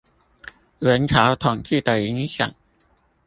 [0.79, 2.55] 元朝統治的影響